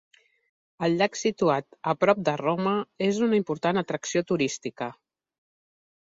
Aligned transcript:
El 0.85 0.93
llac, 0.99 1.17
situat 1.23 1.67
a 1.91 1.91
prop 2.03 2.23
de 2.29 2.33
Roma, 2.41 2.73
és 3.09 3.19
una 3.25 3.37
important 3.41 3.83
atracció 3.83 4.23
turística. 4.33 4.89